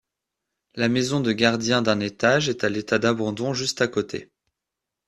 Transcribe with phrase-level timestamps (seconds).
[0.73, 4.31] La maison de gardien d'un étage est à l'état d'abandon juste à côté.